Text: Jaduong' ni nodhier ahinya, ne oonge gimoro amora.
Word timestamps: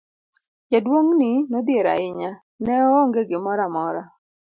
Jaduong' 0.71 1.13
ni 1.19 1.31
nodhier 1.51 1.87
ahinya, 1.93 2.31
ne 2.65 2.75
oonge 2.93 3.21
gimoro 3.29 3.61
amora. 3.67 4.03